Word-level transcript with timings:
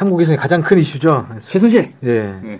한국에서는 0.00 0.38
가장 0.38 0.62
큰 0.62 0.78
이슈죠. 0.78 1.26
최순실. 1.38 1.92
예 2.04 2.08
네. 2.42 2.58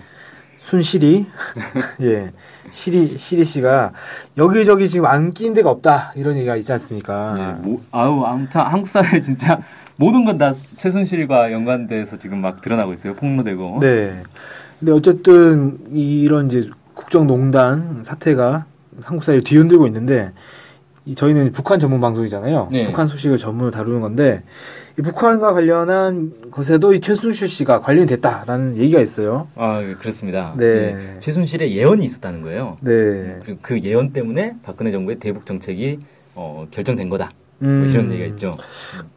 순실이 0.59 1.25
예 2.01 2.31
시리 2.69 3.17
시리 3.17 3.43
씨가 3.43 3.93
여기저기 4.37 4.87
지금 4.87 5.07
안낀 5.07 5.55
데가 5.55 5.71
없다 5.71 6.13
이런 6.15 6.35
얘기가 6.37 6.55
있지 6.55 6.71
않습니까? 6.71 7.33
네, 7.35 7.67
뭐, 7.67 7.81
아우 7.89 8.23
아무튼 8.25 8.61
한국 8.61 8.87
사회 8.87 9.19
진짜 9.21 9.59
모든 9.95 10.23
건 10.23 10.37
다 10.37 10.53
최순실과 10.53 11.51
연관돼서 11.51 12.19
지금 12.19 12.41
막 12.41 12.61
드러나고 12.61 12.93
있어요. 12.93 13.15
폭로되고. 13.15 13.79
네. 13.81 14.21
근데 14.79 14.91
어쨌든 14.91 15.79
이런 15.91 16.45
이제 16.45 16.69
국정농단 16.93 18.03
사태가 18.03 18.65
한국 19.03 19.23
사회를 19.23 19.43
뒤흔들고 19.43 19.87
있는데 19.87 20.31
이 21.05 21.15
저희는 21.15 21.53
북한 21.53 21.79
전문 21.79 21.99
방송이잖아요. 22.01 22.69
네. 22.71 22.83
북한 22.85 23.07
소식을 23.07 23.39
전문으로 23.39 23.71
다루는 23.71 24.01
건데 24.01 24.43
이 25.01 25.03
북한과 25.03 25.53
관련한 25.53 26.31
것에도 26.51 26.93
이 26.93 26.99
최순실 26.99 27.47
씨가 27.47 27.81
관련이 27.81 28.05
됐다라는 28.05 28.77
얘기가 28.77 29.01
있어요. 29.01 29.47
아 29.55 29.81
예, 29.81 29.95
그렇습니다. 29.95 30.53
네. 30.55 30.93
네, 30.93 31.17
최순실의 31.21 31.75
예언이 31.75 32.05
있었다는 32.05 32.43
거예요. 32.43 32.77
네. 32.81 33.39
그, 33.43 33.57
그 33.63 33.79
예언 33.81 34.13
때문에 34.13 34.57
박근혜 34.61 34.91
정부의 34.91 35.17
대북 35.17 35.47
정책이 35.47 35.99
어, 36.35 36.67
결정된 36.69 37.09
거다. 37.09 37.31
음, 37.63 37.81
뭐 37.81 37.89
이런 37.89 38.11
얘기가 38.11 38.27
있죠. 38.29 38.55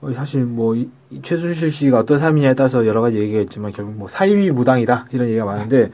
어, 0.01 0.13
사실 0.15 0.45
뭐 0.45 0.75
이, 0.75 0.89
이 1.11 1.21
최순실 1.21 1.71
씨가 1.71 1.99
어떤 1.99 2.17
사람이냐에 2.17 2.55
따라서 2.55 2.87
여러 2.87 3.03
가지 3.03 3.19
얘기가 3.19 3.41
있지만 3.41 3.71
결국 3.71 3.95
뭐 3.95 4.09
사이비 4.09 4.51
무당이다 4.53 5.09
이런 5.13 5.29
얘기가 5.29 5.45
많은데 5.45 5.89
네. 5.89 5.91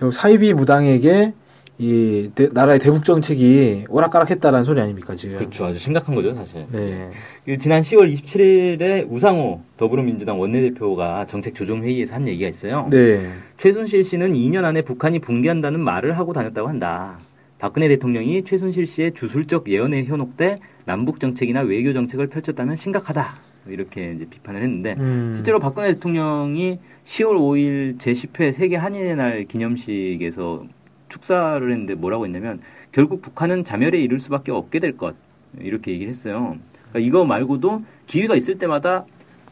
결국 0.00 0.14
사이비 0.14 0.52
무당에게 0.52 1.32
이 1.80 2.28
대- 2.34 2.48
나라의 2.52 2.80
대북 2.80 3.04
정책이 3.04 3.84
오락가락했다라는 3.88 4.64
소리 4.64 4.80
아닙니까 4.80 5.14
지금? 5.14 5.38
그렇죠. 5.38 5.64
아주 5.66 5.78
심각한 5.78 6.14
거죠, 6.16 6.34
사실. 6.34 6.66
네. 6.72 7.08
그 7.44 7.56
지난 7.56 7.82
10월 7.82 8.12
27일에 8.12 9.06
우상호 9.08 9.60
더불어민주당 9.76 10.40
원내대표가 10.40 11.26
정책 11.26 11.54
조정 11.54 11.84
회의에서 11.84 12.16
한 12.16 12.26
얘기가 12.26 12.48
있어요. 12.50 12.88
네. 12.90 13.28
최순실 13.58 14.02
씨는 14.02 14.32
2년 14.32 14.64
안에 14.64 14.82
북한이 14.82 15.20
붕괴한다는 15.20 15.78
말을 15.80 16.18
하고 16.18 16.32
다녔다고 16.32 16.68
한다. 16.68 17.18
박근혜 17.60 17.86
대통령이 17.88 18.42
최순실 18.44 18.86
씨의 18.86 19.12
주술적 19.12 19.68
예언에 19.68 20.04
현혹돼 20.04 20.58
남북 20.84 21.20
정책이나 21.20 21.60
외교 21.60 21.92
정책을 21.92 22.26
펼쳤다면 22.26 22.74
심각하다. 22.74 23.38
이렇게 23.68 24.12
이제 24.16 24.24
비판을 24.28 24.62
했는데 24.62 24.96
음. 24.98 25.32
실제로 25.36 25.58
박근혜 25.60 25.92
대통령이 25.92 26.78
10월 27.04 27.36
5일 27.36 27.98
제10회 27.98 28.52
세계 28.52 28.76
한인의 28.76 29.14
날 29.16 29.44
기념식에서 29.44 30.64
축사를 31.08 31.70
했는데 31.70 31.94
뭐라고 31.94 32.24
했냐면 32.26 32.60
결국 32.92 33.22
북한은 33.22 33.64
자멸에 33.64 33.98
이를 33.98 34.20
수밖에 34.20 34.52
없게 34.52 34.78
될 34.78 34.96
것 34.96 35.14
이렇게 35.60 35.92
얘기를 35.92 36.10
했어요. 36.10 36.56
그러니까 36.90 37.06
이거 37.06 37.24
말고도 37.24 37.82
기회가 38.06 38.34
있을 38.34 38.58
때마다 38.58 39.04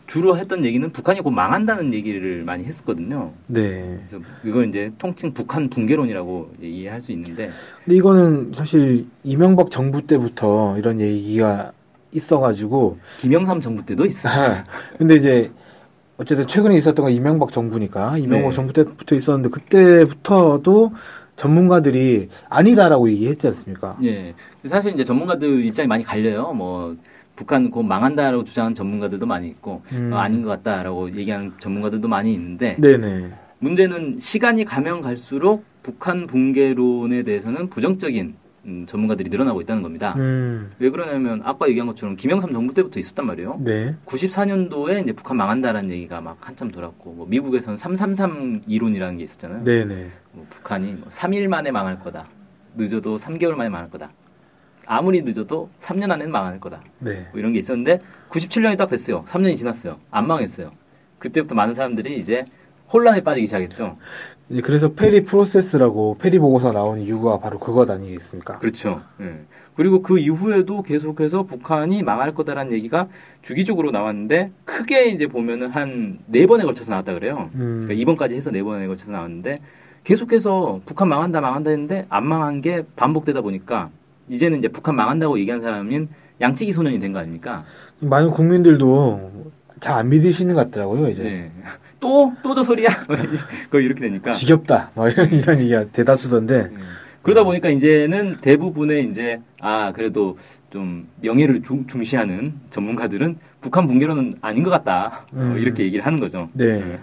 주로 0.06 0.36
했던 0.38 0.64
얘기는 0.64 0.88
북한이 0.92 1.20
곧 1.20 1.30
망한다는 1.30 1.92
얘기를 1.92 2.44
많이 2.44 2.64
했었거든요. 2.64 3.32
네. 3.48 3.98
그래서 3.98 4.24
이걸 4.44 4.68
이제 4.68 4.92
통칭 4.98 5.34
북한 5.34 5.68
붕괴론이라고 5.68 6.52
이해할 6.62 7.02
수 7.02 7.10
있는데 7.12 7.50
근데 7.84 7.96
이거는 7.96 8.52
사실 8.54 9.06
이명박 9.24 9.70
정부 9.70 10.06
때부터 10.06 10.76
이런 10.78 11.00
얘기가 11.00 11.72
있어가지고 12.12 12.98
김영삼 13.19 13.60
정부 13.60 13.84
때도 13.84 14.04
있어요. 14.06 14.62
근데 14.97 15.16
이제 15.16 15.50
어쨌든 16.19 16.47
최근에 16.47 16.76
있었던 16.76 17.04
건 17.04 17.12
이명박 17.12 17.50
정부니까 17.50 18.16
이명박 18.19 18.50
네. 18.50 18.54
정부 18.54 18.72
때부터 18.72 19.14
있었는데 19.14 19.48
그때부터도 19.50 20.92
전문가들이 21.36 22.28
아니다라고 22.48 23.08
얘기했지 23.10 23.47
않습니까? 23.47 23.97
예. 24.02 24.34
사실 24.64 24.94
이제 24.94 25.04
전문가들 25.04 25.64
입장이 25.64 25.86
많이 25.86 26.02
갈려요. 26.02 26.52
뭐 26.52 26.94
북한 27.36 27.70
곧 27.70 27.82
망한다라고 27.82 28.44
주장하는 28.44 28.74
전문가들도 28.74 29.26
많이 29.26 29.48
있고 29.48 29.82
음. 29.92 30.12
어, 30.12 30.16
아닌 30.16 30.42
것 30.42 30.48
같다라고 30.48 31.14
얘기하는 31.14 31.52
전문가들도 31.60 32.08
많이 32.08 32.32
있는데 32.32 32.76
네네. 32.80 33.30
문제는 33.58 34.19
시간이 34.20 34.64
가면 34.64 35.02
갈수록 35.02 35.64
북한 35.82 36.26
붕괴론에 36.26 37.22
대해서는 37.22 37.69
부정적인 37.69 38.34
음, 38.66 38.84
전문가들이 38.87 39.31
늘어나고 39.31 39.60
있다는 39.60 39.82
겁니다. 39.82 40.15
음. 40.19 40.72
왜 40.78 40.91
그러냐면 40.91 41.41
아까 41.44 41.69
얘기한 41.69 41.87
것처럼 41.87 42.16
김영삼 42.16 42.53
정부 42.53 42.75
때부터 42.75 42.99
있었단 42.99 43.25
말이에요. 43.27 43.60
네. 43.60 43.94
94년도에 44.04 45.04
이제 45.04 45.12
북한 45.12 45.37
망한다라는 45.37 45.91
얘기가 45.91 46.21
막 46.21 46.37
한참 46.41 46.71
돌았고 46.71 47.12
뭐 47.12 47.26
미국에서는 47.28 47.76
333 47.76 48.62
이론이라는 48.66 49.19
게 49.19 49.25
있었잖아요. 49.25 49.65
네네. 49.65 50.10
뭐 50.32 50.47
북한이 50.50 50.93
뭐 50.93 51.09
3일 51.09 51.47
만에 51.47 51.71
망할 51.71 52.00
거다. 52.00 52.26
늦어도 52.75 53.16
3개월 53.16 53.55
만에 53.55 53.69
망할 53.69 53.88
거다. 53.88 54.10
아무리 54.87 55.22
늦어도 55.22 55.71
3년 55.81 56.10
안에는 56.10 56.31
망할 56.31 56.60
거다. 56.60 56.82
네. 56.99 57.28
뭐 57.31 57.41
이런 57.41 57.53
게 57.53 57.60
있었는데 57.60 58.00
97년이 58.31 58.76
딱 58.76 58.88
됐어요. 58.88 59.25
3년이 59.26 59.56
지났어요. 59.56 59.99
안 60.10 60.26
망했어요. 60.26 60.72
그때부터 61.19 61.55
많은 61.55 61.75
사람들이 61.75 62.19
이제 62.19 62.44
혼란에 62.92 63.22
빠지기 63.22 63.47
시작했죠. 63.47 63.97
이제 64.48 64.60
그래서 64.60 64.92
페리 64.92 65.24
프로세스라고 65.24 66.16
페리 66.20 66.38
보고서 66.38 66.72
나온 66.72 67.00
이유가 67.00 67.38
바로 67.38 67.58
그것 67.58 67.91
아니겠습니까? 67.91 68.58
그렇죠. 68.60 69.02
예. 69.20 69.41
그리고 69.74 70.00
그 70.02 70.19
이후에도 70.19 70.82
계속해서 70.82 71.42
북한이 71.42 72.02
망할 72.02 72.34
거다라는 72.34 72.72
얘기가 72.72 73.08
주기적으로 73.42 73.91
나왔는데 73.91 74.46
크게 74.64 75.10
이제 75.10 75.26
보면은 75.26 75.69
한 75.69 76.19
네 76.26 76.46
번에 76.46 76.64
걸쳐서 76.64 76.91
나왔다 76.92 77.14
그래요. 77.14 77.50
음. 77.54 77.84
그러니까 77.84 77.92
이번까지 77.94 78.36
해서 78.36 78.50
네 78.50 78.62
번에 78.62 78.86
걸쳐서 78.86 79.12
나왔는데 79.12 79.58
계속해서 80.04 80.80
북한 80.86 81.08
망한다 81.08 81.41
망한다 81.41 81.70
했는데 81.70 82.06
안 82.08 82.26
망한 82.26 82.60
게 82.62 82.84
반복되다 82.94 83.41
보니까 83.42 83.91
이제는 84.28 84.60
이제 84.60 84.69
북한 84.69 84.94
망한다고 84.94 85.38
얘기한 85.41 85.60
사람인 85.60 86.08
양치기 86.41 86.72
소년이 86.72 86.98
된 87.00 87.12
거 87.12 87.19
아닙니까? 87.19 87.64
많은 88.00 88.30
국민들도 88.30 89.50
잘 89.80 89.96
안 89.98 90.08
믿으시는 90.08 90.54
것 90.54 90.64
같더라고요. 90.70 91.08
이제 91.10 91.22
네. 91.22 91.50
또, 92.00 92.32
또 92.42 92.54
저 92.54 92.62
소리야? 92.62 92.88
거 93.70 93.80
이렇게 93.80 94.00
되니까. 94.00 94.30
지겹다. 94.30 94.90
막 94.94 95.10
이런 95.12 95.30
이런 95.32 95.58
얘기가 95.60 95.84
대다수던데. 95.86 96.54
음. 96.72 96.78
그러다 97.22 97.42
보니까 97.42 97.68
이제는 97.70 98.36
대부분의 98.40 99.06
이제, 99.10 99.40
아, 99.60 99.90
그래도 99.92 100.38
좀 100.70 101.08
명예를 101.22 101.62
중, 101.62 101.84
중시하는 101.86 102.54
전문가들은 102.70 103.38
북한 103.60 103.86
붕괴론은 103.88 104.34
아닌 104.40 104.62
것 104.62 104.70
같다. 104.70 105.22
어, 105.32 105.40
음. 105.40 105.58
이렇게 105.58 105.82
얘기를 105.82 106.06
하는 106.06 106.20
거죠. 106.20 106.48
네. 106.52 106.78
네. 106.78 106.98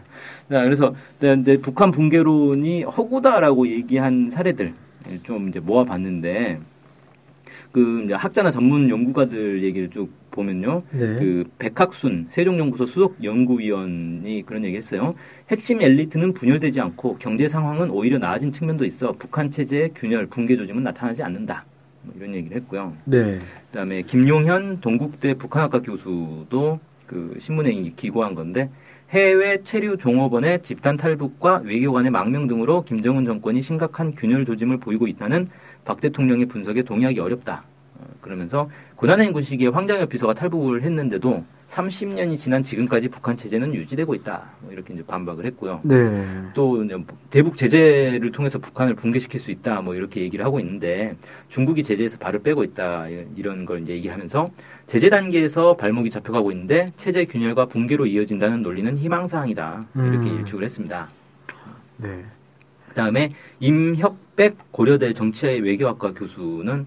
자, 0.49 0.63
그래서 0.63 0.95
이제 1.17 1.57
북한 1.57 1.91
붕괴론이 1.91 2.83
허구다라고 2.83 3.67
얘기한 3.67 4.29
사례들 4.31 4.73
좀 5.23 5.49
이제 5.49 5.59
모아봤는데, 5.59 6.59
그 7.73 8.03
이제 8.05 8.13
학자나 8.13 8.51
전문 8.51 8.87
연구가들 8.87 9.63
얘기를 9.63 9.89
쭉 9.89 10.09
보면요. 10.29 10.83
네. 10.91 10.99
그 10.99 11.43
백학순 11.57 12.27
세종연구소 12.29 12.85
수석 12.85 13.23
연구위원이 13.23 14.43
그런 14.45 14.63
얘기했어요. 14.63 15.15
핵심 15.49 15.81
엘리트는 15.81 16.33
분열되지 16.33 16.79
않고 16.79 17.17
경제 17.17 17.47
상황은 17.47 17.89
오히려 17.89 18.19
나아진 18.19 18.51
측면도 18.51 18.85
있어 18.85 19.13
북한 19.13 19.49
체제의 19.49 19.91
균열, 19.95 20.27
붕괴 20.27 20.55
조짐은 20.55 20.83
나타나지 20.83 21.23
않는다. 21.23 21.65
뭐 22.03 22.13
이런 22.15 22.35
얘기를 22.35 22.55
했고요. 22.57 22.95
네. 23.05 23.39
그다음에 23.71 24.03
김용현 24.03 24.81
동국대 24.81 25.33
북한학과 25.33 25.81
교수도 25.81 26.79
그 27.07 27.35
신문에 27.39 27.71
기고한 27.95 28.35
건데 28.35 28.69
해외 29.09 29.61
체류 29.63 29.97
종업원의 29.97 30.63
집단 30.63 30.97
탈북과 30.97 31.61
외교 31.65 31.91
관의 31.91 32.09
망명 32.09 32.47
등으로 32.47 32.83
김정은 32.83 33.25
정권이 33.25 33.61
심각한 33.61 34.15
균열 34.15 34.45
조짐을 34.45 34.77
보이고 34.77 35.07
있다는 35.07 35.47
박 35.85 36.01
대통령의 36.01 36.45
분석에 36.47 36.83
동의하기 36.83 37.19
어렵다. 37.19 37.63
어, 37.95 38.05
그러면서 38.21 38.69
고난의 38.95 39.27
인구 39.27 39.41
시기에 39.41 39.67
황장엽 39.67 40.09
비서가 40.09 40.33
탈북을 40.33 40.81
했는데도 40.81 41.43
30년이 41.73 42.37
지난 42.37 42.61
지금까지 42.61 43.09
북한 43.09 43.35
체제는 43.35 43.73
유지되고 43.73 44.13
있다. 44.15 44.43
뭐 44.61 44.71
이렇게 44.71 44.93
이제 44.93 45.03
반박을 45.03 45.45
했고요. 45.47 45.81
네. 45.83 46.23
또 46.53 46.85
대북 47.31 47.57
제재를 47.57 48.31
통해서 48.31 48.59
북한을 48.59 48.93
붕괴시킬 48.93 49.39
수 49.39 49.49
있다 49.49 49.81
뭐 49.81 49.95
이렇게 49.95 50.21
얘기를 50.21 50.45
하고 50.45 50.59
있는데 50.59 51.15
중국이 51.49 51.83
제재에서 51.83 52.19
발을 52.19 52.43
빼고 52.43 52.63
있다 52.63 53.07
이런 53.35 53.65
걸 53.65 53.81
이제 53.81 53.93
얘기하면서 53.93 54.47
제재 54.85 55.09
단계에서 55.09 55.75
발목이 55.75 56.11
잡혀가고 56.11 56.51
있는데 56.51 56.91
체제 56.97 57.25
균열과 57.25 57.65
붕괴로 57.65 58.05
이어진다는 58.05 58.61
논리는 58.61 58.95
희망 58.95 59.27
사항이다 59.27 59.87
이렇게 59.95 60.29
음. 60.29 60.39
일축을 60.39 60.63
했습니다. 60.63 61.09
네. 61.97 62.23
그다음에 62.89 63.31
임혁 63.59 64.22
백 64.35 64.55
고려대 64.71 65.13
정치의 65.13 65.61
외교학과 65.61 66.13
교수는 66.13 66.85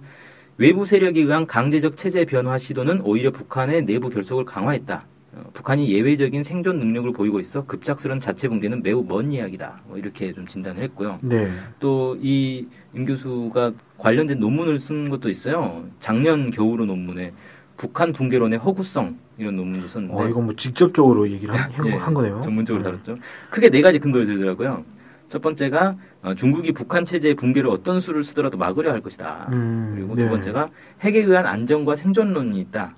외부 0.58 0.86
세력에 0.86 1.20
의한 1.20 1.46
강제적 1.46 1.96
체제 1.96 2.24
변화 2.24 2.58
시도는 2.58 3.02
오히려 3.02 3.30
북한의 3.30 3.84
내부 3.84 4.08
결속을 4.08 4.44
강화했다. 4.44 5.04
어, 5.34 5.50
북한이 5.52 5.92
예외적인 5.92 6.42
생존 6.44 6.78
능력을 6.78 7.12
보이고 7.12 7.38
있어 7.40 7.66
급작스런 7.66 8.20
자체 8.20 8.48
붕괴는 8.48 8.82
매우 8.82 9.04
먼 9.06 9.30
이야기다. 9.32 9.82
뭐 9.86 9.98
이렇게 9.98 10.32
좀 10.32 10.46
진단을 10.46 10.82
했고요. 10.84 11.18
네. 11.22 11.50
또이 11.78 12.66
임 12.94 13.04
교수가 13.04 13.72
관련된 13.98 14.40
논문을 14.40 14.78
쓴 14.78 15.10
것도 15.10 15.28
있어요. 15.28 15.84
작년 16.00 16.50
겨울의 16.50 16.86
논문에 16.86 17.32
북한 17.76 18.12
붕괴론의 18.14 18.58
허구성 18.60 19.18
이런 19.36 19.56
논문도 19.56 19.88
썼는데 19.88 20.14
어, 20.16 20.26
이거 20.26 20.40
뭐 20.40 20.56
직접적으로 20.56 21.28
얘기를 21.30 21.54
한, 21.54 21.70
한 21.70 21.86
예, 21.86 21.90
거- 21.92 21.98
한 21.98 22.14
거네요. 22.14 22.40
전문적으로 22.40 22.82
네. 22.82 22.90
다뤘죠. 22.90 23.18
크게 23.50 23.68
네 23.68 23.82
가지 23.82 23.98
근거를 23.98 24.24
들더라고요. 24.26 24.82
첫 25.28 25.42
번째가 25.42 25.96
어, 26.22 26.34
중국이 26.34 26.72
북한 26.72 27.04
체제의 27.04 27.34
붕괴를 27.34 27.68
어떤 27.68 28.00
수를 28.00 28.22
쓰더라도 28.22 28.58
막으려 28.58 28.92
할 28.92 29.00
것이다. 29.00 29.48
음, 29.52 29.92
그리고 29.94 30.14
네. 30.14 30.24
두 30.24 30.30
번째가 30.30 30.68
핵에 31.00 31.20
의한 31.20 31.46
안정과 31.46 31.96
생존론이 31.96 32.60
있다. 32.60 32.94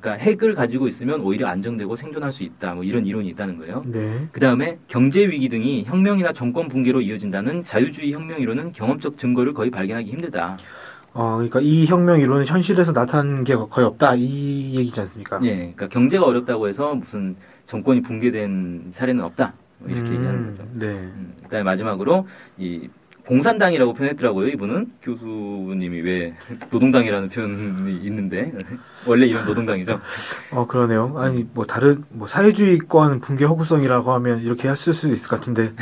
그러니까 0.00 0.24
핵을 0.24 0.54
가지고 0.54 0.88
있으면 0.88 1.20
오히려 1.20 1.46
안정되고 1.48 1.94
생존할 1.96 2.32
수 2.32 2.42
있다. 2.42 2.74
뭐 2.74 2.84
이런 2.84 3.06
이론이 3.06 3.28
있다는 3.28 3.58
거예요. 3.58 3.82
네. 3.86 4.28
그 4.32 4.40
다음에 4.40 4.78
경제 4.88 5.26
위기 5.26 5.48
등이 5.48 5.84
혁명이나 5.84 6.32
정권 6.32 6.68
붕괴로 6.68 7.00
이어진다는 7.00 7.64
자유주의 7.64 8.12
혁명 8.12 8.40
이론은 8.40 8.72
경험적 8.72 9.18
증거를 9.18 9.54
거의 9.54 9.70
발견하기 9.70 10.10
힘들다. 10.10 10.56
어, 11.14 11.36
그러니까 11.36 11.60
이 11.60 11.86
혁명 11.86 12.20
이론은 12.20 12.46
현실에서 12.46 12.92
나타난 12.92 13.44
게 13.44 13.54
거의 13.54 13.86
없다 13.86 14.14
이 14.16 14.74
얘기지 14.76 15.00
않습니까? 15.00 15.40
예, 15.42 15.56
그러니까 15.56 15.88
경제가 15.88 16.24
어렵다고 16.24 16.68
해서 16.68 16.94
무슨 16.94 17.36
정권이 17.66 18.02
붕괴된 18.02 18.92
사례는 18.92 19.24
없다. 19.24 19.54
뭐 19.78 19.90
이렇게 19.90 20.10
음, 20.10 20.16
얘기하는 20.16 20.46
거죠. 20.50 20.68
네. 20.72 20.86
음, 20.86 21.34
그다음에 21.44 21.62
마지막으로 21.64 22.26
이 22.56 22.88
공산당이라고 23.28 23.92
표현했더라고요. 23.92 24.48
이분은 24.48 24.90
교수님이 25.02 26.00
왜 26.00 26.34
노동당이라는 26.72 27.28
표현이 27.28 28.00
있는데 28.06 28.52
원래 29.06 29.26
이런 29.26 29.44
노동당이죠. 29.44 30.00
어, 30.50 30.66
그러네요. 30.66 31.12
아니, 31.16 31.46
뭐, 31.52 31.66
다른, 31.66 32.04
뭐, 32.08 32.26
사회주의권 32.26 33.20
붕괴 33.20 33.44
허구성이라고 33.44 34.12
하면 34.12 34.40
이렇게 34.40 34.68
했을 34.68 34.94
수도 34.94 35.12
있을 35.12 35.28
것 35.28 35.36
같은데, 35.36 35.72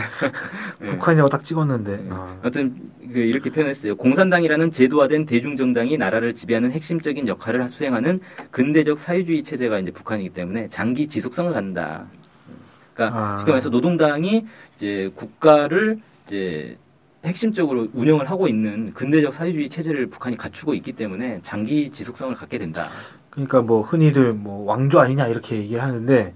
예. 0.83 0.87
북한이라고 0.87 1.29
딱 1.29 1.45
찍었는데, 1.45 1.97
네. 1.97 2.09
아, 2.11 2.37
하여튼 2.43 2.75
그 3.13 3.21
이렇게 3.21 3.51
표현했어요. 3.51 3.97
공산당이라는 3.97 4.73
제도화된 4.73 5.27
대중정당이 5.27 5.97
나라를 5.97 6.35
지배하는 6.35 6.73
핵심적인 6.73 7.29
역할을 7.29 7.69
수행하는 7.69 8.19
근대적 8.51 8.99
사회주의 8.99 9.45
체제가 9.45 9.79
이제 9.79 9.93
북한이기 9.93 10.31
때문에 10.31 10.69
장기 10.71 11.07
지속성을 11.07 11.53
갖는다. 11.53 12.07
그러니까 12.97 13.19
아. 13.19 13.39
쉽게 13.39 13.53
말해서 13.53 13.69
노동당이 13.69 14.47
이제 14.77 15.11
국가를 15.15 16.01
이제 16.27 16.79
핵심적으로 17.25 17.89
운영을 17.93 18.31
하고 18.31 18.49
있는 18.49 18.93
근대적 18.95 19.35
사회주의 19.35 19.69
체제를 19.69 20.07
북한이 20.07 20.37
갖추고 20.37 20.75
있기 20.75 20.93
때문에 20.93 21.41
장기 21.43 21.91
지속성을 21.91 22.35
갖게 22.35 22.59
된다. 22.59 22.89
그러니까 23.31 23.61
뭐, 23.61 23.83
흔히들 23.83 24.33
뭐, 24.33 24.65
왕조 24.65 24.99
아니냐, 24.99 25.27
이렇게 25.27 25.57
얘기를 25.57 25.83
하는데, 25.83 26.33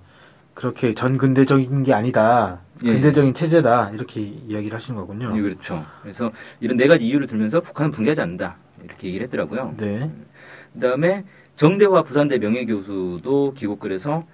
그렇게 0.53 0.93
전 0.93 1.17
근대적인 1.17 1.83
게 1.85 1.95
아니다. 1.95 2.61
예. 2.85 2.93
근대적인 2.93 3.33
체제다. 3.33 3.91
이렇게 3.91 4.21
이야기를 4.21 4.75
하신 4.75 4.97
거군요. 4.97 5.33
예, 5.35 5.41
그렇죠. 5.41 5.83
그래서 6.03 6.31
이런 6.61 6.77
네 6.77 6.89
가지 6.89 7.07
이유를 7.07 7.27
들면서 7.27 7.61
북한은 7.61 7.93
붕괴하지 7.93 8.21
않는다. 8.21 8.57
이렇게 8.85 9.09
얘기를 9.09 9.25
했더라고요. 9.25 9.75
네. 9.79 10.11
그다음에 10.75 11.25
정대화 11.57 12.03
부산대 12.03 12.39
명예교수도 12.39 13.55
기고글에서 13.55 14.25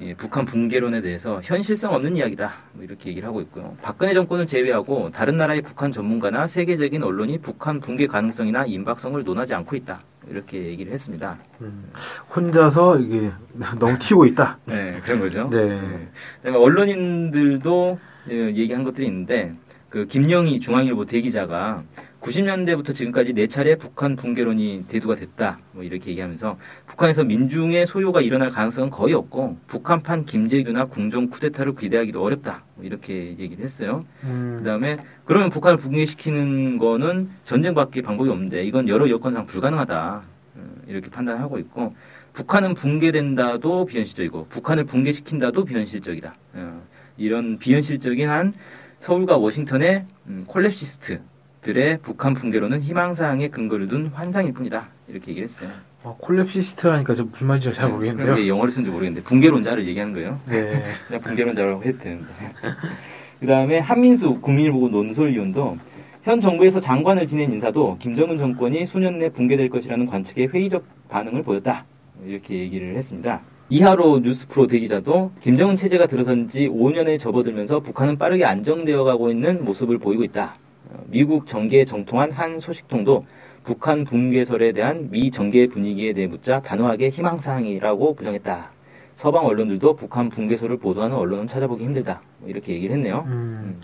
예, 0.00 0.12
북한 0.14 0.44
붕괴론에 0.44 1.02
대해서 1.02 1.40
현실성 1.44 1.94
없는 1.94 2.16
이야기다 2.16 2.52
뭐 2.72 2.84
이렇게 2.84 3.10
얘기를 3.10 3.28
하고 3.28 3.40
있고요. 3.42 3.76
박근혜 3.80 4.12
정권을 4.12 4.46
제외하고 4.46 5.10
다른 5.12 5.36
나라의 5.36 5.62
북한 5.62 5.92
전문가나 5.92 6.48
세계적인 6.48 7.02
언론이 7.02 7.38
북한 7.38 7.78
붕괴 7.78 8.06
가능성이나 8.08 8.66
임박성을 8.66 9.22
논하지 9.22 9.54
않고 9.54 9.76
있다 9.76 10.00
이렇게 10.28 10.64
얘기를 10.64 10.92
했습니다. 10.92 11.38
음, 11.60 11.90
혼자서 12.34 12.98
이게 12.98 13.30
너무 13.78 13.96
튀고 13.98 14.26
있다. 14.26 14.58
네 14.66 15.00
그런 15.04 15.20
거죠. 15.20 15.48
네. 15.50 15.58
예. 15.58 16.08
그다음에 16.42 16.58
언론인들도 16.58 17.98
예, 18.30 18.34
얘기한 18.46 18.82
것들이 18.82 19.06
있는데 19.06 19.52
그 19.88 20.06
김영희 20.06 20.58
중앙일보 20.58 21.04
대기자가 21.04 21.84
90년대부터 22.24 22.94
지금까지 22.94 23.34
네 23.34 23.46
차례 23.46 23.76
북한 23.76 24.16
붕괴론이 24.16 24.84
대두가 24.88 25.14
됐다. 25.14 25.58
뭐 25.72 25.84
이렇게 25.84 26.10
얘기하면서 26.10 26.56
북한에서 26.86 27.24
민중의 27.24 27.86
소요가 27.86 28.22
일어날 28.22 28.50
가능성은 28.50 28.88
거의 28.90 29.12
없고 29.12 29.58
북한판 29.66 30.24
김재규나 30.24 30.86
궁정 30.86 31.28
쿠데타를 31.28 31.74
기대하기도 31.74 32.22
어렵다. 32.22 32.64
뭐 32.76 32.84
이렇게 32.84 33.36
얘기를 33.38 33.62
했어요. 33.62 34.02
음, 34.22 34.56
그다음에 34.58 34.98
그러면 35.26 35.50
북한을 35.50 35.76
붕괴시키는 35.76 36.78
거는 36.78 37.28
전쟁밖에 37.44 38.00
방법이 38.00 38.30
없는데 38.30 38.64
이건 38.64 38.88
여러 38.88 39.08
여건상 39.10 39.44
불가능하다. 39.44 40.22
음, 40.56 40.82
이렇게 40.88 41.10
판단하고 41.10 41.58
있고 41.58 41.94
북한은 42.32 42.74
붕괴된다도 42.74 43.84
비현실적이고 43.84 44.46
북한을 44.48 44.84
붕괴시킨다도 44.84 45.66
비현실적이다. 45.66 46.34
어, 46.54 46.82
이런 47.18 47.58
비현실적인 47.58 48.30
한 48.30 48.54
서울과 49.00 49.36
워싱턴의 49.36 50.06
음, 50.28 50.46
콜랩시스트 50.48 51.33
들의 51.64 51.98
북한 52.02 52.34
붕괴로는 52.34 52.82
희망사항에 52.82 53.48
근거를 53.48 53.88
둔 53.88 54.06
환상일 54.14 54.52
뿐이다. 54.52 54.88
이렇게 55.08 55.30
얘기를 55.32 55.48
했어요. 55.48 55.68
어, 56.04 56.16
콜랩시스트라니까 56.20 57.16
좀 57.16 57.30
무슨 57.32 57.46
말인지 57.48 57.72
잘 57.72 57.88
모르겠는데요. 57.90 58.36
그게 58.36 58.48
영어를 58.48 58.70
쓴지 58.70 58.90
모르겠는데 58.90 59.26
붕괴론자를 59.26 59.86
얘기하는 59.88 60.12
거예요. 60.12 60.38
네. 60.46 60.84
그냥 61.08 61.22
붕괴론자라고 61.22 61.82
해도 61.82 61.98
되는데. 61.98 62.28
그 63.40 63.46
다음에 63.46 63.78
한민수 63.78 64.40
국민일보고 64.40 64.90
논설위원도 64.90 65.78
현 66.22 66.40
정부에서 66.40 66.80
장관을 66.80 67.26
지낸 67.26 67.52
인사도 67.52 67.96
김정은 67.98 68.38
정권이 68.38 68.86
수년 68.86 69.18
내 69.18 69.30
붕괴될 69.30 69.68
것이라는 69.70 70.06
관측에 70.06 70.46
회의적 70.46 70.84
반응을 71.08 71.42
보였다. 71.42 71.84
이렇게 72.24 72.58
얘기를 72.58 72.96
했습니다. 72.96 73.40
이하로 73.70 74.20
뉴스프로 74.20 74.66
대기자도 74.66 75.32
김정은 75.40 75.76
체제가 75.76 76.06
들어선 76.06 76.48
지 76.50 76.68
5년에 76.68 77.18
접어들면서 77.18 77.80
북한은 77.80 78.18
빠르게 78.18 78.44
안정되어 78.44 79.04
가고 79.04 79.30
있는 79.30 79.64
모습을 79.64 79.98
보이고 79.98 80.22
있다. 80.22 80.56
어, 80.90 81.04
미국 81.06 81.46
정계에 81.46 81.84
정통한 81.84 82.32
한 82.32 82.60
소식통도 82.60 83.24
북한 83.64 84.04
붕괴설에 84.04 84.72
대한 84.72 85.10
미 85.10 85.30
정계 85.30 85.68
분위기에 85.68 86.12
대해 86.12 86.26
묻자 86.26 86.60
단호하게 86.60 87.10
희망사항이라고 87.10 88.14
부정했다. 88.14 88.70
서방 89.16 89.46
언론들도 89.46 89.96
북한 89.96 90.28
붕괴설을 90.28 90.78
보도하는 90.78 91.16
언론은 91.16 91.48
찾아보기 91.48 91.84
힘들다. 91.84 92.20
뭐 92.38 92.50
이렇게 92.50 92.74
얘기를 92.74 92.96
했네요. 92.96 93.24
음, 93.26 93.80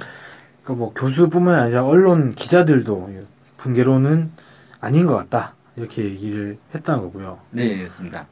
그러니까 0.63 0.85
뭐 0.85 0.93
교수뿐만 0.93 1.59
아니라 1.59 1.85
언론 1.85 2.35
기자들도 2.35 3.11
붕괴로는 3.57 4.31
아닌 4.81 5.07
것 5.07 5.15
같다. 5.17 5.55
이렇게 5.77 6.05
얘기를 6.05 6.59
했다는 6.75 7.05
거고요. 7.05 7.39
네, 7.51 7.77
그렇습니다. 7.79 8.27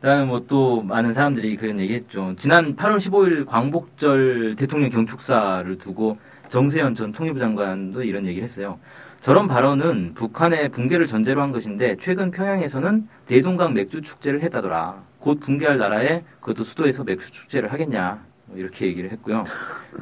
그다음에 0.00 0.24
뭐 0.24 0.40
또 0.48 0.82
많은 0.82 1.14
사람들이 1.14 1.56
그런 1.56 1.80
얘기했죠. 1.80 2.34
지난 2.36 2.76
8월 2.76 2.98
15일 2.98 3.46
광복절 3.46 4.56
대통령 4.56 4.90
경축사를 4.90 5.78
두고 5.78 6.18
정세현 6.52 6.94
전 6.96 7.12
통일부 7.12 7.38
장관도 7.38 8.02
이런 8.02 8.26
얘기를 8.26 8.44
했어요. 8.44 8.78
저런 9.22 9.48
발언은 9.48 10.12
북한의 10.12 10.68
붕괴를 10.68 11.06
전제로 11.06 11.40
한 11.40 11.50
것인데 11.50 11.96
최근 11.98 12.30
평양에서는 12.30 13.08
대동강 13.26 13.72
맥주 13.72 14.02
축제를 14.02 14.42
했다더라. 14.42 15.02
곧 15.18 15.40
붕괴할 15.40 15.78
나라에 15.78 16.22
그것도 16.40 16.64
수도에서 16.64 17.04
맥주 17.04 17.32
축제를 17.32 17.72
하겠냐. 17.72 18.22
뭐 18.46 18.58
이렇게 18.58 18.86
얘기를 18.86 19.10
했고요. 19.12 19.44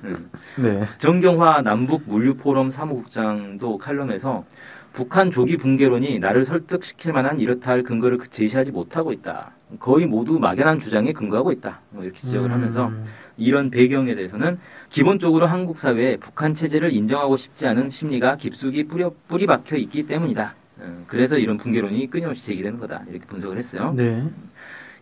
음. 0.02 0.28
네. 0.56 0.82
정경화 0.98 1.62
남북 1.62 2.02
물류 2.06 2.34
포럼 2.34 2.72
사무국장도 2.72 3.78
칼럼에서 3.78 4.44
북한 4.92 5.30
조기 5.30 5.56
붕괴론이 5.56 6.18
나를 6.18 6.44
설득시킬 6.44 7.12
만한 7.12 7.40
이렇다 7.40 7.70
할 7.70 7.84
근거를 7.84 8.18
제시하지 8.28 8.72
못하고 8.72 9.12
있다. 9.12 9.52
거의 9.78 10.06
모두 10.06 10.40
막연한 10.40 10.80
주장에 10.80 11.12
근거하고 11.12 11.52
있다. 11.52 11.80
뭐 11.90 12.02
이렇게 12.02 12.18
지적을 12.18 12.50
하면서 12.50 12.88
음, 12.88 13.04
이런 13.36 13.70
배경에 13.70 14.16
대해서는 14.16 14.58
기본적으로 14.90 15.46
한국 15.46 15.80
사회에 15.80 16.16
북한 16.16 16.54
체제를 16.54 16.92
인정하고 16.92 17.36
싶지 17.36 17.66
않은 17.68 17.90
심리가 17.90 18.36
깊숙이 18.36 18.84
뿌려, 18.84 19.12
뿌리 19.28 19.46
박혀 19.46 19.76
있기 19.76 20.06
때문이다. 20.08 20.54
어, 20.80 21.04
그래서 21.06 21.38
이런 21.38 21.56
붕괴론이 21.56 22.10
끊임없이 22.10 22.46
제기되는 22.46 22.78
거다. 22.80 23.04
이렇게 23.08 23.24
분석을 23.26 23.56
했어요. 23.56 23.94
네. 23.96 24.24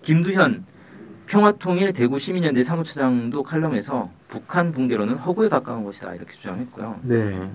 김두현 0.02 0.64
평화통일 1.26 1.92
대구 1.94 2.18
시민연대 2.18 2.64
사무처장도 2.64 3.42
칼럼에서 3.42 4.10
북한 4.28 4.72
붕괴론은 4.72 5.16
허구에 5.16 5.48
가까운 5.48 5.84
것이다. 5.84 6.14
이렇게 6.14 6.34
주장했고요. 6.34 7.00
네. 7.02 7.50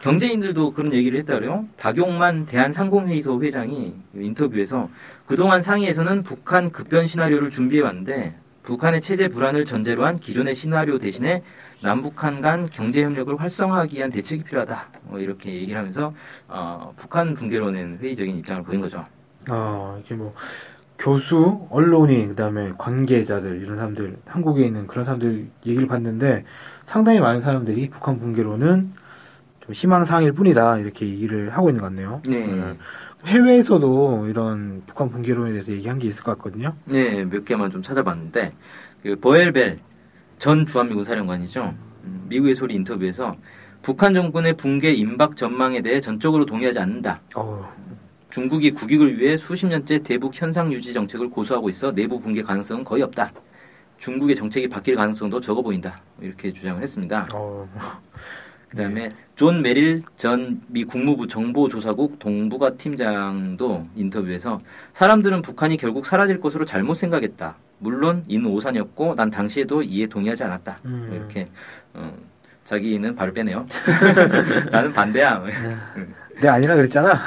경제인들도 0.00 0.72
그런 0.72 0.92
얘기를 0.92 1.18
했다고요. 1.20 1.66
박용만 1.78 2.46
대한상공회의소 2.46 3.42
회장이 3.42 3.94
인터뷰에서 4.14 4.88
그동안 5.26 5.60
상의에서는 5.62 6.22
북한 6.22 6.70
급변 6.70 7.06
시나리오를 7.06 7.50
준비해 7.50 7.82
왔는데 7.82 8.34
북한의 8.62 9.02
체제 9.02 9.28
불안을 9.28 9.64
전제로 9.64 10.04
한 10.04 10.18
기존의 10.18 10.54
시나리오 10.54 10.98
대신에 10.98 11.42
남북한 11.82 12.40
간 12.40 12.68
경제 12.70 13.02
협력을 13.02 13.40
활성화하기 13.40 13.96
위한 13.96 14.10
대책이 14.10 14.44
필요하다. 14.44 14.88
뭐 15.04 15.18
이렇게 15.18 15.52
얘기를 15.52 15.78
하면서 15.78 16.12
어, 16.48 16.92
북한 16.96 17.34
붕괴론엔 17.34 17.98
회의적인 18.00 18.36
입장을 18.38 18.62
보인 18.62 18.80
거죠. 18.80 19.04
아, 19.48 19.94
이렇게 19.96 20.14
뭐, 20.14 20.34
교수, 20.98 21.66
언론인, 21.70 22.28
그 22.28 22.34
다음에 22.34 22.72
관계자들, 22.76 23.62
이런 23.62 23.76
사람들, 23.76 24.18
한국에 24.26 24.66
있는 24.66 24.86
그런 24.86 25.02
사람들 25.02 25.48
얘기를 25.64 25.88
봤는데, 25.88 26.44
상당히 26.82 27.20
많은 27.20 27.40
사람들이 27.40 27.88
북한 27.88 28.18
붕괴로는 28.18 28.92
좀 29.60 29.72
희망사항일 29.72 30.32
뿐이다, 30.32 30.78
이렇게 30.78 31.06
얘기를 31.06 31.48
하고 31.48 31.70
있는 31.70 31.80
것 31.80 31.88
같네요. 31.88 32.20
네. 32.26 32.76
해외에서도 33.24 34.26
이런 34.28 34.82
북한 34.86 35.10
붕괴론에 35.10 35.52
대해서 35.52 35.72
얘기한 35.72 35.98
게 35.98 36.06
있을 36.06 36.22
것 36.22 36.36
같거든요. 36.36 36.74
네, 36.84 37.24
몇 37.24 37.44
개만 37.44 37.70
좀 37.70 37.82
찾아봤는데 37.82 38.52
그 39.02 39.16
버엘벨 39.16 39.78
전 40.40 40.64
주한미군 40.64 41.04
사령관이죠. 41.04 41.74
음, 42.04 42.24
미국의 42.30 42.54
소리 42.54 42.74
인터뷰에서 42.74 43.36
북한 43.82 44.14
정권의 44.14 44.54
붕괴 44.54 44.90
임박 44.90 45.36
전망에 45.36 45.82
대해 45.82 46.00
전적으로 46.00 46.46
동의하지 46.46 46.78
않는다. 46.78 47.20
어, 47.36 47.70
중국이 48.30 48.70
국익을 48.70 49.18
위해 49.20 49.36
수십 49.36 49.66
년째 49.66 49.98
대북 49.98 50.32
현상 50.34 50.72
유지 50.72 50.94
정책을 50.94 51.28
고수하고 51.28 51.68
있어 51.68 51.92
내부 51.92 52.18
붕괴 52.18 52.40
가능성은 52.40 52.84
거의 52.84 53.02
없다. 53.02 53.30
중국의 53.98 54.34
정책이 54.34 54.68
바뀔 54.70 54.96
가능성도 54.96 55.42
적어 55.42 55.60
보인다. 55.60 55.98
이렇게 56.22 56.50
주장을 56.50 56.80
했습니다. 56.82 57.28
어, 57.34 57.68
그다음에 58.70 59.10
존 59.34 59.60
메릴 59.60 60.00
전 60.16 60.62
미 60.68 60.84
국무부 60.84 61.26
정보조사국 61.26 62.18
동북아 62.18 62.70
팀장도 62.78 63.82
인터뷰에서 63.94 64.58
사람들은 64.94 65.42
북한이 65.42 65.76
결국 65.76 66.06
사라질 66.06 66.40
것으로 66.40 66.64
잘못 66.64 66.94
생각했다. 66.94 67.56
물론 67.80 68.22
이는 68.28 68.46
오산이었고 68.46 69.16
난 69.16 69.30
당시에도 69.30 69.82
이에 69.82 70.06
동의하지 70.06 70.44
않았다. 70.44 70.78
음. 70.84 71.10
이렇게 71.12 71.48
어, 71.94 72.14
자기는 72.64 73.14
발을 73.16 73.32
빼네요. 73.32 73.66
나는 74.70 74.92
반대야. 74.92 75.42
내 76.40 76.48
아니라 76.48 76.76
그랬잖아. 76.76 77.18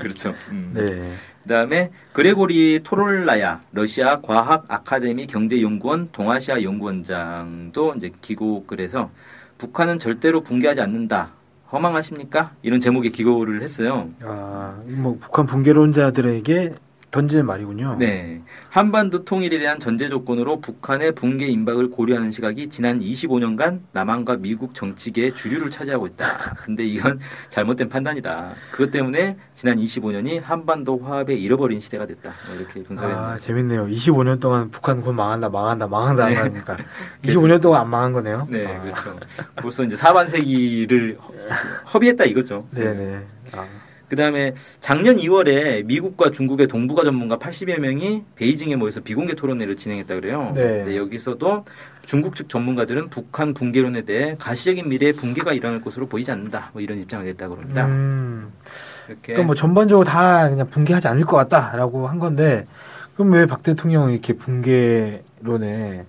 그렇죠. 0.00 0.34
음. 0.50 0.70
네. 0.72 1.12
그다음에 1.42 1.90
그레고리 2.12 2.80
토롤라야 2.84 3.60
러시아 3.72 4.20
과학 4.20 4.64
아카데미 4.68 5.26
경제연구원 5.26 6.10
동아시아 6.12 6.62
연구원장도 6.62 7.94
이제 7.96 8.12
기고글 8.20 8.80
해서 8.80 9.10
북한은 9.56 9.98
절대로 9.98 10.42
붕괴하지 10.42 10.80
않는다. 10.80 11.30
허망하십니까? 11.72 12.52
이런 12.62 12.80
제목의 12.80 13.10
기고를 13.12 13.62
했어요. 13.62 14.08
아, 14.22 14.78
뭐 14.86 15.16
북한 15.20 15.46
붕괴론자들에게 15.46 16.74
던지는 17.10 17.46
말이군요. 17.46 17.96
네. 17.98 18.42
한반도 18.68 19.24
통일에 19.24 19.58
대한 19.58 19.78
전제 19.78 20.10
조건으로 20.10 20.60
북한의 20.60 21.12
붕괴 21.12 21.46
임박을 21.46 21.90
고려하는 21.90 22.30
시각이 22.30 22.68
지난 22.68 23.00
25년간 23.00 23.80
남한과 23.92 24.36
미국 24.36 24.74
정치계의 24.74 25.32
주류를 25.32 25.70
차지하고 25.70 26.06
있다. 26.06 26.26
근데 26.58 26.84
이건 26.84 27.18
잘못된 27.48 27.88
판단이다. 27.88 28.52
그것 28.70 28.90
때문에 28.90 29.38
지난 29.54 29.78
25년이 29.78 30.42
한반도 30.42 30.98
화합에 30.98 31.34
잃어버린 31.34 31.80
시대가 31.80 32.04
됐다. 32.04 32.34
뭐 32.46 32.56
이렇게 32.56 32.82
분석했네요. 32.82 33.18
아, 33.18 33.36
재밌네요. 33.38 33.86
25년 33.86 34.38
동안 34.38 34.70
북한 34.70 35.00
곧 35.00 35.12
망한다, 35.14 35.48
망한다, 35.48 35.86
망한다 35.86 36.28
네. 36.28 36.34
하니까 36.34 36.76
25년 37.22 37.60
동안 37.62 37.80
안 37.80 37.88
망한 37.88 38.12
거네요. 38.12 38.46
네, 38.50 38.66
아, 38.66 38.82
그렇죠. 38.82 39.18
벌써 39.56 39.82
이제 39.82 39.96
사반세기를 39.96 41.16
허- 41.22 41.32
허비했다 41.94 42.24
이거죠. 42.24 42.66
네 42.72 42.92
네. 42.92 43.26
아, 43.54 43.64
그 44.08 44.16
다음에 44.16 44.54
작년 44.80 45.16
2월에 45.16 45.84
미국과 45.84 46.30
중국의 46.30 46.66
동북아 46.66 47.04
전문가 47.04 47.36
80여 47.38 47.78
명이 47.78 48.24
베이징에 48.36 48.76
모여서 48.76 49.00
비공개 49.00 49.34
토론회를 49.34 49.76
진행했다 49.76 50.14
그래요. 50.14 50.52
네. 50.54 50.62
근데 50.62 50.96
여기서도 50.96 51.64
중국 52.06 52.34
측 52.34 52.48
전문가들은 52.48 53.10
북한 53.10 53.52
붕괴론에 53.52 54.02
대해 54.02 54.34
가시적인 54.38 54.88
미래에 54.88 55.12
붕괴가 55.12 55.52
일어날 55.52 55.80
것으로 55.82 56.06
보이지 56.06 56.30
않는다. 56.30 56.70
뭐 56.72 56.80
이런 56.80 56.98
입장을 56.98 57.24
냈다고 57.26 57.56
합니다. 57.56 57.84
음, 57.84 58.50
이렇게 59.08 59.20
그러니까 59.26 59.46
뭐 59.46 59.54
전반적으로 59.54 60.04
다 60.06 60.48
그냥 60.48 60.70
붕괴하지 60.70 61.06
않을 61.08 61.24
것 61.24 61.36
같다라고 61.36 62.06
한 62.06 62.18
건데 62.18 62.64
그럼 63.14 63.32
왜 63.32 63.44
박 63.46 63.62
대통령이 63.62 64.12
이렇게 64.14 64.32
붕괴론에 64.32 66.06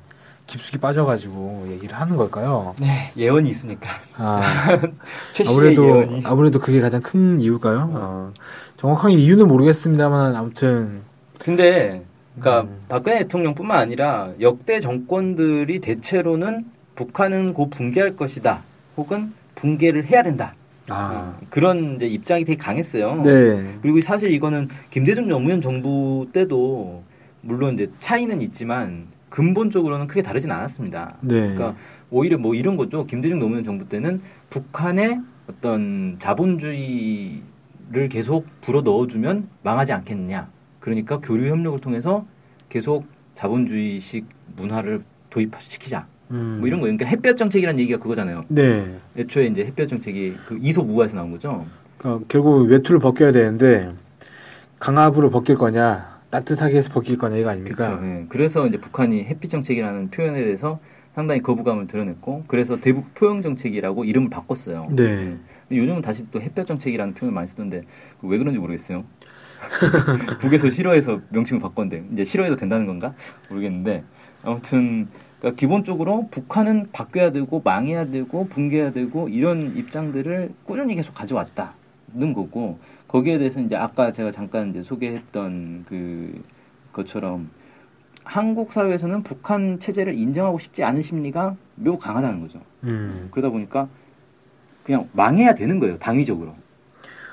깊숙이 0.49 0.79
빠져가지고 0.79 1.67
얘기를 1.69 1.95
하는 1.95 2.17
걸까요? 2.17 2.73
네, 2.79 3.11
예언이 3.15 3.49
있으니까. 3.49 3.91
아, 4.15 4.41
아무래도 5.47 5.85
예언이. 5.87 6.21
아무래도 6.25 6.59
그게 6.59 6.81
가장 6.81 7.01
큰 7.01 7.39
이유일까요? 7.39 7.89
어, 7.93 8.33
정확하게 8.77 9.13
이유는 9.13 9.47
모르겠습니다만 9.47 10.35
아무튼 10.35 11.01
근데 11.37 12.01
그러니까 12.39 12.63
음. 12.69 12.79
박근혜 12.89 13.19
대통령뿐만 13.19 13.77
아니라 13.77 14.31
역대 14.41 14.79
정권들이 14.79 15.79
대체로는 15.79 16.65
북한은 16.95 17.53
곧 17.53 17.69
붕괴할 17.69 18.15
것이다. 18.15 18.63
혹은 18.97 19.33
붕괴를 19.55 20.05
해야 20.05 20.23
된다. 20.23 20.55
아, 20.89 21.37
그런 21.51 21.95
이제 21.95 22.07
입장이 22.07 22.43
되게 22.43 22.57
강했어요. 22.57 23.21
네, 23.23 23.75
그리고 23.83 24.01
사실 24.01 24.31
이거는 24.31 24.69
김대중 24.89 25.27
노무현 25.27 25.61
정부 25.61 26.27
때도 26.33 27.03
물론 27.41 27.75
이제 27.75 27.91
차이는 27.99 28.41
있지만 28.41 29.05
근본적으로는 29.29 30.07
크게 30.07 30.21
다르진 30.21 30.51
않았습니다. 30.51 31.17
네, 31.21 31.39
그러니까 31.39 31.75
오히려 32.09 32.37
뭐 32.37 32.55
이런 32.55 32.77
거죠. 32.77 33.05
김대중 33.05 33.39
노무현 33.39 33.63
정부 33.63 33.87
때는 33.87 34.21
북한의 34.49 35.21
어떤 35.47 36.17
자본주의를 36.19 38.09
계속 38.09 38.45
불어 38.61 38.81
넣어주면 38.81 39.47
망하지 39.63 39.93
않겠느냐. 39.93 40.49
그러니까 40.79 41.19
교류 41.19 41.49
협력을 41.49 41.79
통해서 41.79 42.25
계속 42.69 43.05
자본주의식 43.35 44.25
문화를 44.55 45.03
도입시키자. 45.29 46.07
음. 46.31 46.57
뭐 46.59 46.67
이런 46.67 46.79
거예요. 46.79 46.95
그러니까 46.95 47.05
햇볕 47.05 47.37
정책이라는 47.37 47.79
얘기가 47.79 47.99
그거잖아요. 47.99 48.45
네, 48.49 48.99
애초에 49.17 49.47
이제 49.47 49.65
햇볕 49.65 49.87
정책이 49.87 50.35
그 50.45 50.59
이솝우화에서 50.61 51.15
나온 51.15 51.31
거죠. 51.31 51.65
그러니까 51.97 52.25
결국 52.27 52.69
외투를 52.69 52.99
벗겨야 52.99 53.31
되는데 53.31 53.91
강압으로 54.79 55.29
벗길 55.29 55.55
거냐 55.55 56.18
따뜻하게 56.29 56.77
해서 56.77 56.91
벗길 56.93 57.17
거냐 57.17 57.37
이거 57.37 57.49
아닙니까? 57.49 57.87
그렇죠. 57.87 58.05
예. 58.05 58.25
그래서 58.29 58.67
이제 58.67 58.77
북한이 58.79 59.23
햇빛 59.25 59.49
정책이라는 59.49 60.11
표현에 60.11 60.43
대해서 60.43 60.79
상당히 61.15 61.41
거부감을 61.41 61.87
드러냈고 61.87 62.43
그래서 62.47 62.79
대북 62.79 63.13
포용 63.15 63.41
정책이라고 63.41 64.05
이름을 64.05 64.29
바꿨어요. 64.29 64.89
네. 64.91 65.03
예. 65.03 65.37
근데 65.67 65.81
요즘은 65.81 66.01
다시 66.01 66.29
또 66.31 66.39
햇볕 66.39 66.65
정책이라는 66.65 67.13
표현을 67.15 67.33
많이 67.33 67.47
쓰던데 67.47 67.83
그왜 68.21 68.37
그런지 68.37 68.59
모르겠어요. 68.59 69.03
북에서 70.39 70.69
싫어해서 70.69 71.21
명칭을 71.29 71.61
바꿨는데 71.61 72.13
이제 72.13 72.23
싫어해도 72.23 72.55
된다는 72.55 72.85
건가 72.85 73.13
모르겠는데 73.49 74.03
아무튼 74.43 75.07
그러니까 75.39 75.59
기본적으로 75.59 76.27
북한은 76.29 76.89
바뀌어야 76.91 77.31
되고 77.31 77.61
망해야 77.63 78.05
되고 78.05 78.47
붕괴해야 78.47 78.91
되고 78.91 79.29
이런 79.29 79.75
입장들을 79.75 80.53
꾸준히 80.63 80.95
계속 80.95 81.13
가져왔다는 81.13 82.33
거고 82.33 82.79
거기에 83.09 83.37
대해서 83.39 83.59
이제 83.59 83.75
아까 83.75 84.11
제가 84.11 84.31
잠깐 84.31 84.69
이제 84.69 84.83
소개했던 84.83 85.85
그 85.89 86.41
것처럼 86.93 87.49
한국 88.23 88.71
사회에서는 88.71 89.23
북한 89.23 89.79
체제를 89.79 90.13
인정하고 90.13 90.59
싶지 90.59 90.83
않은 90.83 91.01
심리가 91.01 91.55
매우 91.75 91.97
강하다는 91.97 92.39
거죠. 92.41 92.61
음, 92.83 93.27
그러다 93.31 93.49
보니까 93.49 93.89
그냥 94.83 95.09
망해야 95.13 95.53
되는 95.53 95.79
거예요, 95.79 95.97
당위적으로. 95.97 96.55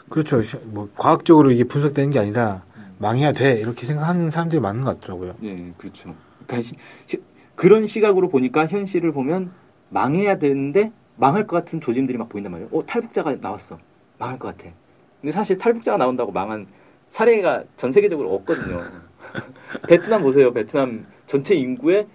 그렇죠. 0.08 0.40
시- 0.42 0.56
뭐 0.64 0.88
과학적으로 0.96 1.50
이게 1.50 1.64
분석되는 1.64 2.10
게 2.10 2.18
아니라 2.18 2.64
망해야 2.98 3.32
돼 3.32 3.58
이렇게 3.60 3.84
생각하는 3.84 4.30
사람들이 4.30 4.60
많은 4.60 4.82
것 4.84 4.98
같더라고요. 4.98 5.34
네, 5.40 5.72
그렇죠. 5.76 6.14
그러니까 6.46 6.66
시- 6.66 6.74
시- 7.06 7.22
그런 7.54 7.86
시각으로 7.86 8.28
보니까 8.30 8.66
현실을 8.66 9.12
보면 9.12 9.50
망해야 9.90 10.38
되는데 10.38 10.92
망할 11.16 11.46
것 11.46 11.56
같은 11.56 11.80
조짐들이 11.80 12.16
막 12.16 12.28
보인단 12.30 12.52
말이에요. 12.52 12.70
어, 12.72 12.84
탈북자가 12.86 13.36
나왔어. 13.40 13.78
망할 14.18 14.38
것 14.38 14.56
같아. 14.56 14.70
근데 15.26 15.34
사실 15.34 15.58
탈북자가 15.58 15.96
나온다고 15.96 16.30
망한 16.30 16.68
사례가 17.08 17.64
전 17.76 17.90
세계적으로 17.90 18.32
없거든요. 18.32 18.80
베트남 19.88 20.22
보세요. 20.22 20.52
베트남 20.52 21.04
전체 21.26 21.56
인구의 21.56 22.06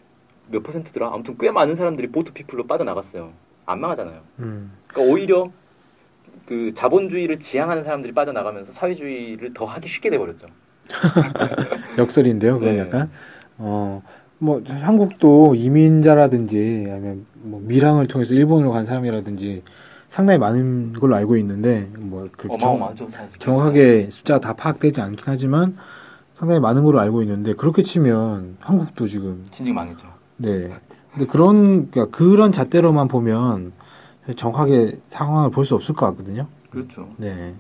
몇 0.49 0.63
퍼센트더라? 0.63 1.09
아무튼 1.11 1.35
꽤 1.37 1.51
많은 1.51 1.75
사람들이 1.75 2.07
보트 2.07 2.31
피플로 2.31 2.67
빠져나갔어요. 2.67 3.33
안 3.65 3.81
망하잖아요. 3.81 4.21
음, 4.39 4.71
그러니까 4.87 5.13
오히려 5.13 5.51
그 6.45 6.73
자본주의를 6.73 7.39
지향하는 7.39 7.83
사람들이 7.83 8.13
빠져나가면서 8.13 8.71
사회주의를 8.71 9.53
더 9.53 9.65
하기 9.65 9.89
쉽게 9.89 10.09
돼버렸죠. 10.09 10.47
역설인데요. 11.97 12.59
그건 12.59 12.75
네. 12.75 12.79
약간 12.79 13.11
어. 13.57 14.01
뭐 14.37 14.63
한국도 14.65 15.53
이민자라든지 15.55 16.85
아니면 16.87 17.25
뭐 17.33 17.59
밀항을 17.59 18.07
통해서 18.07 18.33
일본으로 18.33 18.71
간 18.71 18.85
사람이라든지 18.85 19.63
상당히 20.11 20.39
많은 20.39 20.91
걸로 20.91 21.15
알고 21.15 21.37
있는데 21.37 21.89
뭐 21.97 22.27
그렇게 22.35 22.57
정- 22.59 22.71
어마어마하죠. 22.71 23.07
정 23.39 23.59
확하게 23.61 24.09
숫자가 24.09 24.41
다 24.41 24.51
파악되지 24.53 24.99
않긴 24.99 25.23
하지만 25.25 25.77
상당히 26.35 26.59
많은 26.59 26.83
걸로 26.83 26.99
알고 26.99 27.21
있는데 27.21 27.53
그렇게 27.53 27.81
치면 27.81 28.57
한국도 28.59 29.07
지금 29.07 29.45
진즉 29.51 29.73
망했죠. 29.73 30.05
네. 30.35 30.69
근데 31.13 31.25
그런 31.27 31.89
그러니까 31.89 32.17
그런 32.17 32.51
잣대로만 32.51 33.07
보면 33.07 33.71
정확하게 34.35 34.99
상황을 35.05 35.49
볼 35.49 35.63
수 35.63 35.75
없을 35.75 35.95
것 35.95 36.05
같거든요. 36.07 36.47
그렇죠. 36.71 37.07
네. 37.15 37.55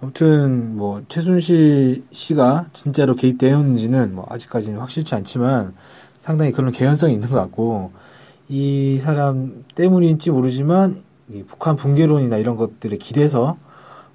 아무튼 0.00 0.74
뭐 0.76 1.02
최순실 1.06 2.04
씨가 2.12 2.68
진짜로 2.72 3.14
개입되었는지는 3.14 4.14
뭐 4.14 4.24
아직까지는 4.30 4.80
확실치 4.80 5.14
않지만 5.16 5.74
상당히 6.18 6.50
그런 6.52 6.72
개연성이 6.72 7.12
있는 7.12 7.28
것 7.28 7.36
같고 7.36 7.92
이 8.48 8.98
사람 9.02 9.64
때문인지 9.74 10.30
모르지만 10.30 10.94
이 10.94 11.00
북한 11.46 11.76
붕괴론이나 11.76 12.36
이런 12.36 12.56
것들에 12.56 12.96
기대서 12.96 13.56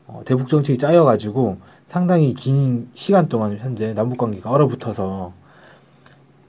어, 0.08 0.22
대북 0.26 0.48
정책이 0.48 0.78
짜여가지고 0.78 1.58
상당히 1.86 2.34
긴 2.34 2.90
시간 2.94 3.28
동안 3.28 3.58
현재 3.58 3.94
남북 3.94 4.18
관계가 4.18 4.50
얼어붙어서 4.50 5.34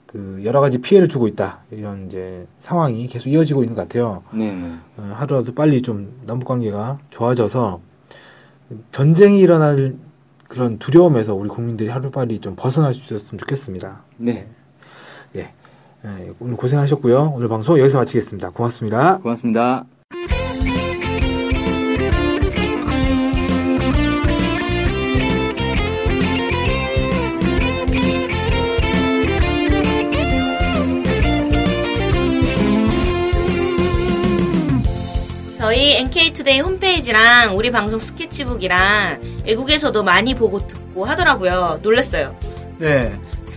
그 0.07 0.41
여러 0.45 0.61
가지 0.61 0.79
피해를 0.79 1.09
주고 1.09 1.29
있다 1.29 1.61
이런 1.71 2.07
이제 2.07 2.47
상황이 2.59 3.07
계속 3.07 3.29
이어지고 3.31 3.63
있는 3.63 3.75
것 3.75 3.83
같아요. 3.83 4.23
네, 4.33 4.53
네. 4.53 4.75
어, 4.97 5.13
하루라도 5.15 5.55
빨리 5.55 5.83
좀 5.83 6.21
남북 6.27 6.47
관계가 6.49 6.99
좋아져서 7.11 7.81
전쟁이 8.91 9.41
일어날 9.41 9.97
그런 10.49 10.79
두려움에서 10.79 11.35
우리 11.35 11.49
국민들이 11.49 11.89
하루빨리 11.89 12.39
좀 12.41 12.55
벗어날 12.57 12.95
수 12.95 13.15
있었으면 13.15 13.39
좋겠습니다. 13.39 14.03
네. 14.19 14.49
네, 16.03 16.33
오늘 16.39 16.57
고생하셨고요. 16.57 17.33
오늘 17.35 17.49
방송 17.49 17.79
여기서 17.79 17.99
마치겠습니다. 17.99 18.51
고맙습니다. 18.51 19.19
고맙습니다. 19.19 19.98
저희 35.69 35.97
NK투데이 35.97 36.61
홈페이지랑 36.61 37.55
우리 37.55 37.71
방송 37.71 37.99
스케치북이랑 37.99 39.43
외국에서도 39.45 40.03
많이 40.03 40.35
보고 40.35 40.67
듣고 40.67 41.05
하더라고요. 41.05 41.81
놀랐어요. 41.83 42.35
네, 42.79 43.15